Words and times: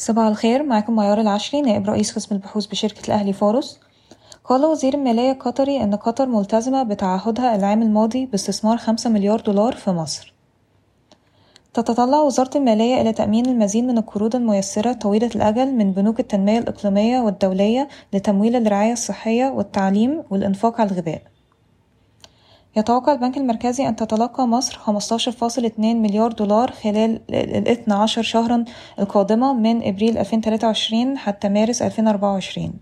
صباح 0.00 0.26
الخير 0.26 0.62
معكم 0.62 0.96
معيار 0.96 1.20
العشري 1.20 1.60
نائب 1.60 1.88
رئيس 1.88 2.14
قسم 2.14 2.34
البحوث 2.34 2.66
بشركة 2.66 3.06
الأهلي 3.06 3.32
فورس. 3.32 3.80
قال 4.44 4.64
وزير 4.64 4.94
المالية 4.94 5.32
القطري 5.32 5.82
أن 5.82 5.94
قطر 5.94 6.26
ملتزمة 6.26 6.82
بتعهدها 6.82 7.56
العام 7.56 7.82
الماضي 7.82 8.26
باستثمار 8.26 8.76
خمسة 8.76 9.10
مليار 9.10 9.40
دولار 9.40 9.72
في 9.72 9.90
مصر. 9.90 10.34
تتطلع 11.74 12.20
وزارة 12.20 12.58
المالية 12.58 13.00
إلى 13.00 13.12
تأمين 13.12 13.46
المزيد 13.46 13.84
من 13.84 13.98
القروض 13.98 14.36
الميسرة 14.36 14.92
طويلة 14.92 15.30
الأجل 15.36 15.74
من 15.74 15.92
بنوك 15.92 16.20
التنمية 16.20 16.58
الإقليمية 16.58 17.20
والدولية 17.20 17.88
لتمويل 18.12 18.56
الرعاية 18.56 18.92
الصحية 18.92 19.46
والتعليم 19.46 20.22
والإنفاق 20.30 20.80
على 20.80 20.90
الغذاء 20.90 21.22
يتوقع 22.78 23.12
البنك 23.12 23.36
المركزي 23.36 23.88
أن 23.88 23.96
تتلقى 23.96 24.48
مصر 24.48 24.78
15.2 24.78 25.78
مليار 25.78 26.32
دولار 26.32 26.72
خلال 26.72 27.20
الاثنى 27.30 27.94
عشر 27.94 28.22
شهرا 28.22 28.64
القادمة 28.98 29.52
من 29.52 29.88
إبريل 29.88 30.18
2023 30.18 31.18
حتى 31.18 31.48
مارس 31.48 31.82
2024 31.82 32.72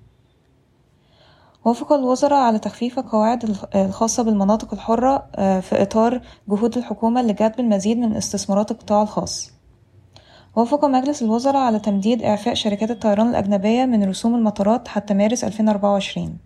وافق 1.64 1.92
الوزراء 1.92 2.38
على 2.38 2.58
تخفيف 2.58 2.98
القواعد 2.98 3.56
الخاصة 3.74 4.22
بالمناطق 4.22 4.72
الحرة 4.72 5.26
في 5.36 5.82
إطار 5.82 6.20
جهود 6.48 6.76
الحكومة 6.76 7.22
لجذب 7.22 7.60
المزيد 7.60 7.98
من 7.98 8.16
استثمارات 8.16 8.70
القطاع 8.70 9.02
الخاص. 9.02 9.52
وافق 10.56 10.84
مجلس 10.84 11.22
الوزراء 11.22 11.62
على 11.62 11.78
تمديد 11.78 12.22
إعفاء 12.22 12.54
شركات 12.54 12.90
الطيران 12.90 13.28
الأجنبية 13.28 13.84
من 13.84 14.08
رسوم 14.08 14.34
المطارات 14.34 14.88
حتى 14.88 15.14
مارس 15.14 15.44
2024 15.44 16.38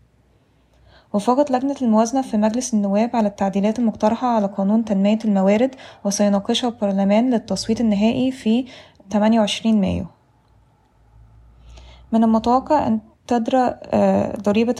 وافقت 1.13 1.51
لجنة 1.51 1.77
الموازنة 1.83 2.23
في 2.23 2.37
مجلس 2.37 2.75
النواب 2.75 3.11
على 3.17 3.29
التعديلات 3.29 3.79
المقترحة 3.79 4.29
على 4.29 4.47
قانون 4.47 4.85
تنمية 4.85 5.19
الموارد 5.25 5.75
وسيناقشها 6.05 6.69
البرلمان 6.69 7.31
للتصويت 7.31 7.81
النهائي 7.81 8.33
في 8.33 8.65
28 9.13 9.81
مايو. 9.81 10.07
من 12.13 12.25
المتوقع 12.25 12.87
أن 12.87 13.01
تدرى 13.27 13.75
ضريبة 14.43 14.75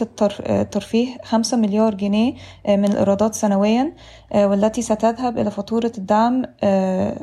الترفيه 0.49 1.17
خمسة 1.23 1.57
مليار 1.57 1.95
جنيه 1.95 2.33
من 2.67 2.85
الإيرادات 2.85 3.35
سنويا 3.35 3.93
والتي 4.35 4.81
ستذهب 4.81 5.37
إلى 5.37 5.51
فاتورة 5.51 5.91
الدعم 5.97 6.45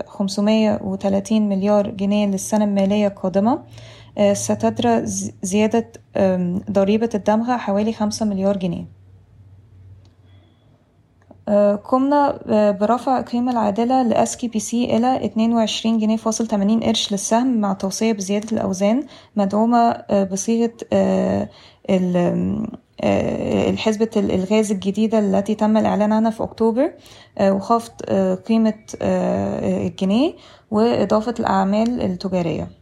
خمسمية 0.06 0.80
وتلاتين 0.84 1.48
مليار 1.48 1.90
جنيه 1.90 2.26
للسنة 2.26 2.64
المالية 2.64 3.06
القادمة. 3.06 3.62
ستدرى 4.32 5.06
زيادة 5.42 5.92
ضريبة 6.70 7.10
الدمغة 7.14 7.56
حوالي 7.56 7.92
خمسة 7.92 8.26
مليار 8.26 8.56
جنيه. 8.56 8.97
قمنا 11.84 12.38
برفع 12.80 13.18
القيمة 13.18 13.52
العادلة 13.52 14.02
لأسكي 14.02 14.48
بي 14.48 14.58
سي 14.60 14.96
إلى 14.96 15.24
اتنين 15.24 15.52
وعشرين 15.52 15.98
جنيه 15.98 16.16
فاصل 16.16 16.46
تمانين 16.46 16.80
قرش 16.80 17.12
للسهم 17.12 17.60
مع 17.60 17.72
توصية 17.72 18.12
بزيادة 18.12 18.52
الأوزان 18.52 19.02
مدعومة 19.36 20.04
بصيغة 20.32 20.72
الحسبة 23.70 24.10
الغاز 24.16 24.72
الجديدة 24.72 25.18
التي 25.18 25.54
تم 25.54 25.76
الإعلان 25.76 26.12
عنها 26.12 26.30
في 26.30 26.42
أكتوبر 26.42 26.92
وخفض 27.42 27.92
قيمة 28.48 28.74
الجنيه 29.02 30.32
وإضافة 30.70 31.34
الأعمال 31.40 32.02
التجارية. 32.02 32.77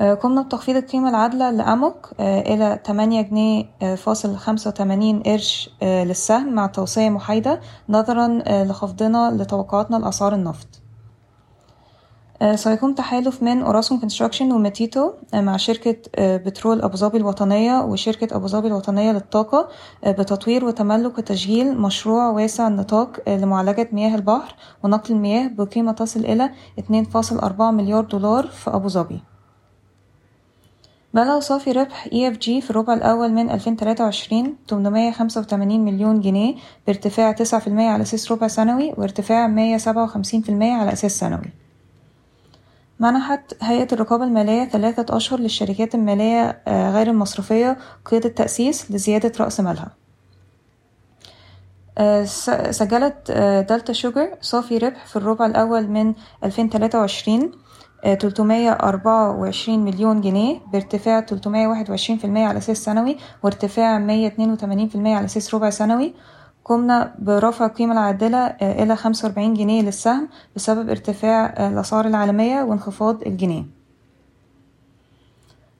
قمنا 0.00 0.42
بتخفيض 0.42 0.76
القيمة 0.76 1.08
العادلة 1.08 1.50
لأموك 1.50 2.10
إلى 2.20 2.80
تمانية 2.84 3.22
جنيه 3.22 3.64
فاصل 3.96 4.36
خمسة 4.36 4.68
وتمانين 4.68 5.22
قرش 5.22 5.70
للسهم 5.82 6.52
مع 6.54 6.66
توصية 6.66 7.08
محايدة 7.08 7.60
نظرا 7.88 8.42
لخفضنا 8.64 9.30
لتوقعاتنا 9.30 9.96
لأسعار 9.96 10.34
النفط. 10.34 10.66
سيقوم 12.54 12.94
تحالف 12.94 13.42
من 13.42 13.62
أوراسكوم 13.62 14.00
كونستراكشن 14.00 14.52
وماتيتو 14.52 15.12
مع 15.34 15.56
شركة 15.56 15.96
بترول 16.18 16.82
أبو 16.82 16.96
ظبي 16.96 17.18
الوطنية 17.18 17.80
وشركة 17.80 18.36
أبو 18.36 18.46
ظبي 18.46 18.68
الوطنية 18.68 19.12
للطاقة 19.12 19.68
بتطوير 20.06 20.64
وتملك 20.64 21.18
وتشغيل 21.18 21.78
مشروع 21.78 22.30
واسع 22.30 22.68
النطاق 22.68 23.28
لمعالجة 23.28 23.88
مياه 23.92 24.14
البحر 24.14 24.54
ونقل 24.82 25.14
المياه 25.14 25.48
بقيمة 25.48 25.92
تصل 25.92 26.20
إلى 26.20 26.50
اتنين 26.78 27.04
فاصل 27.04 27.38
أربعة 27.38 27.70
مليار 27.70 28.04
دولار 28.04 28.46
في 28.46 28.70
أبو 28.70 28.88
ظبي. 28.88 29.29
بلغ 31.14 31.40
صافي 31.40 31.72
ربح 31.72 32.08
EFG 32.08 32.44
في 32.44 32.70
الربع 32.70 32.94
الأول 32.94 33.32
من 33.32 33.50
2023 33.50 34.56
885 34.70 35.80
مليون 35.84 36.20
جنيه 36.20 36.54
بارتفاع 36.86 37.34
9% 37.34 37.42
على 37.68 38.02
أساس 38.02 38.32
ربع 38.32 38.48
سنوي 38.48 38.94
وارتفاع 38.96 39.48
157% 39.78 40.50
على 40.62 40.92
أساس 40.92 41.18
سنوي. 41.18 41.50
منحت 43.00 43.54
هيئة 43.62 43.88
الرقابة 43.92 44.24
المالية 44.24 44.64
ثلاثة 44.64 45.16
أشهر 45.16 45.40
للشركات 45.40 45.94
المالية 45.94 46.62
غير 46.68 47.06
المصرفية 47.06 47.78
قيد 48.04 48.26
التأسيس 48.26 48.90
لزيادة 48.90 49.32
رأس 49.40 49.60
مالها. 49.60 49.90
سجلت 52.70 53.30
دلتا 53.68 53.92
شوجر 53.92 54.34
صافي 54.40 54.78
ربح 54.78 55.06
في 55.06 55.16
الربع 55.16 55.46
الأول 55.46 55.88
من 55.88 56.14
2023 56.44 57.52
تلتمية 58.02 58.70
أربعة 58.72 59.36
وعشرين 59.40 59.84
مليون 59.84 60.20
جنيه 60.20 60.58
بارتفاع 60.72 61.20
تلتمية 61.20 61.68
واحد 61.68 61.90
وعشرين 61.90 62.18
في 62.18 62.24
المية 62.24 62.46
على 62.46 62.58
أساس 62.58 62.84
سنوي 62.84 63.16
وارتفاع 63.42 63.98
مية 63.98 64.26
اتنين 64.26 64.50
وتمانين 64.52 64.88
في 64.88 64.94
المية 64.94 65.16
على 65.16 65.24
أساس 65.24 65.54
ربع 65.54 65.70
سنوي. 65.70 66.14
قمنا 66.64 67.14
برفع 67.18 67.66
القيمة 67.66 67.92
العادلة 67.92 68.46
إلى 68.46 68.96
خمسة 68.96 69.26
وأربعين 69.28 69.54
جنيه 69.54 69.82
للسهم 69.82 70.28
بسبب 70.56 70.90
ارتفاع 70.90 71.46
الأسعار 71.68 72.06
العالمية 72.06 72.62
وانخفاض 72.62 73.22
الجنيه. 73.22 73.64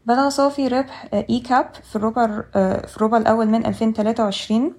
بلغ 0.07 0.29
صافي 0.29 0.69
ربح 0.69 1.09
إي 1.31 1.41
كاب 1.41 1.71
في 1.91 1.97
الربع 1.97 2.27
في 2.87 2.97
الربع 2.97 3.19
الأول 3.19 3.47
من 3.47 3.67
ألفين 3.67 3.93
تلاتة 3.93 4.23
وعشرين 4.25 4.73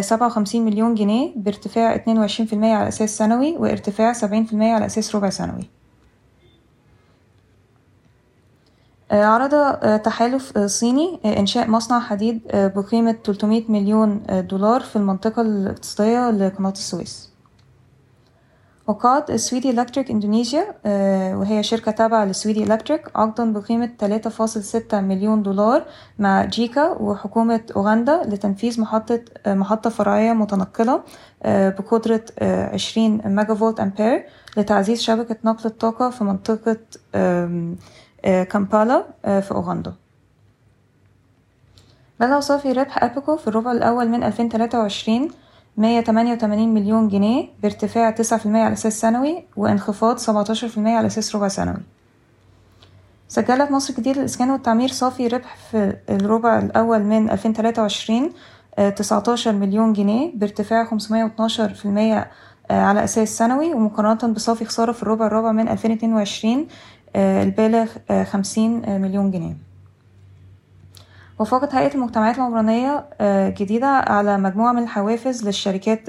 سبعة 0.00 0.26
وخمسين 0.26 0.64
مليون 0.64 0.94
جنيه 0.94 1.32
بارتفاع 1.36 1.94
اتنين 1.94 2.18
وعشرين 2.18 2.46
في 2.46 2.52
المية 2.52 2.74
على 2.74 2.88
أساس 2.88 3.18
سنوي 3.18 3.56
وارتفاع 3.56 4.12
سبعين 4.12 4.44
في 4.44 4.52
المية 4.52 4.72
على 4.72 4.86
أساس 4.86 5.16
ربع 5.16 5.30
سنوي. 5.30 5.75
عرض 9.10 9.76
تحالف 10.00 10.58
صيني 10.58 11.20
إنشاء 11.24 11.70
مصنع 11.70 12.00
حديد 12.00 12.40
بقيمة 12.54 13.16
300 13.24 13.62
مليون 13.68 14.22
دولار 14.30 14.80
في 14.80 14.96
المنطقة 14.96 15.42
الاقتصادية 15.42 16.30
لقناة 16.30 16.70
السويس. 16.70 17.30
وقعت 18.86 19.32
سويدي 19.32 19.70
إلكتريك 19.70 20.10
إندونيسيا 20.10 20.74
وهي 21.34 21.62
شركة 21.62 21.90
تابعة 21.92 22.24
لسويدي 22.24 22.64
إلكتريك 22.64 23.10
عقدا 23.16 23.52
بقيمة 23.52 23.90
3.6 24.90 24.94
مليون 24.94 25.42
دولار 25.42 25.84
مع 26.18 26.44
جيكا 26.44 26.90
وحكومة 26.90 27.60
أوغندا 27.76 28.22
لتنفيذ 28.24 28.80
محطة 28.80 29.20
محطة 29.46 29.90
فرعية 29.90 30.32
متنقلة 30.32 31.00
بقدرة 31.44 32.24
20 32.42 33.20
ميجا 33.24 33.54
فولت 33.54 33.80
أمبير 33.80 34.26
لتعزيز 34.56 35.00
شبكة 35.00 35.36
نقل 35.44 35.66
الطاقة 35.66 36.10
في 36.10 36.24
منطقة 36.24 36.76
كامبالا 38.26 39.06
في 39.22 39.50
أوغندا 39.50 39.94
بلغ 42.20 42.40
صافي 42.40 42.72
ربح 42.72 43.04
أبيكو 43.04 43.36
في 43.36 43.48
الربع 43.48 43.72
الأول 43.72 44.08
من 44.08 44.22
2023 44.24 45.28
188 45.76 46.74
مليون 46.74 47.08
جنيه 47.08 47.48
بارتفاع 47.62 48.14
9% 48.14 48.46
على 48.46 48.72
أساس 48.72 49.00
سنوي 49.00 49.44
وانخفاض 49.56 50.18
17% 50.18 50.22
على 50.78 51.06
أساس 51.06 51.36
ربع 51.36 51.48
سنوي. 51.48 51.82
سجلت 53.28 53.70
مصر 53.70 53.90
الجديدة 53.94 54.20
للإسكان 54.20 54.50
والتعمير 54.50 54.88
صافي 54.88 55.26
ربح 55.26 55.56
في 55.70 55.96
الربع 56.10 56.58
الأول 56.58 57.02
من 57.02 57.30
2023 57.30 58.32
19 58.96 59.52
مليون 59.52 59.92
جنيه 59.92 60.32
بارتفاع 60.34 60.84
512% 60.84 60.96
على 62.70 63.04
أساس 63.04 63.38
سنوي 63.38 63.74
ومقارنة 63.74 64.34
بصافي 64.34 64.64
خسارة 64.64 64.92
في 64.92 65.02
الربع 65.02 65.26
الرابع 65.26 65.52
من 65.52 65.68
2022 65.68 66.66
البالغ 67.16 67.86
خمسين 68.24 69.00
مليون 69.00 69.30
جنيه. 69.30 69.56
وافقت 71.38 71.74
هيئة 71.74 71.94
المجتمعات 71.94 72.36
العمرانية 72.36 73.04
جديدة 73.50 73.86
على 73.86 74.38
مجموعة 74.38 74.72
من 74.72 74.82
الحوافز 74.82 75.46
للشركات 75.46 76.00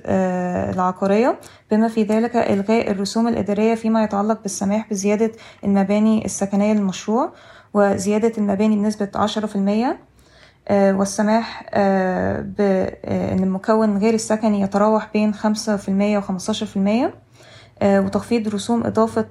العقارية 0.74 1.40
بما 1.72 1.88
في 1.88 2.04
ذلك 2.04 2.36
إلغاء 2.36 2.92
الرسوم 2.92 3.28
الإدارية 3.28 3.76
فيما 3.76 4.04
يتعلق 4.04 4.42
بالسماح 4.42 4.90
بزيادة 4.90 5.32
المباني 5.64 6.26
السكنية 6.26 6.74
للمشروع 6.74 7.32
وزيادة 7.74 8.32
المباني 8.38 8.76
بنسبة 8.76 9.10
عشرة 9.16 9.46
في 9.46 9.56
المية 9.56 10.00
والسماح 10.72 11.64
بأن 12.42 13.40
المكون 13.44 13.98
غير 13.98 14.14
السكني 14.14 14.62
يتراوح 14.62 15.10
بين 15.14 15.34
خمسة 15.34 15.78
في 15.78 15.90
المية 15.90 16.18
وخمستاشر 16.18 16.66
في 16.66 16.78
المية 16.78 17.14
وتخفيض 17.84 18.48
رسوم 18.48 18.84
إضافة 18.86 19.26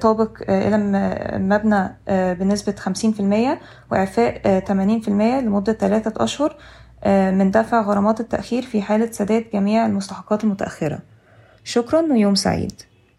طابق 0.00 0.30
إلى 0.48 0.76
مبنى 1.38 1.96
بنسبة 2.34 2.72
خمسين 2.72 3.12
في 3.12 3.20
المية 3.20 3.60
وإعفاء 3.92 4.58
تمانين 4.60 5.00
في 5.00 5.08
المية 5.08 5.40
لمدة 5.40 5.72
ثلاثة 5.72 6.24
أشهر 6.24 6.56
من 7.06 7.50
دفع 7.50 7.80
غرامات 7.80 8.20
التأخير 8.20 8.62
في 8.62 8.82
حالة 8.82 9.10
سداد 9.10 9.44
جميع 9.54 9.86
المستحقات 9.86 10.44
المتأخرة. 10.44 10.98
شكرا 11.64 12.00
ويوم 12.00 12.34
سعيد. 12.34 12.72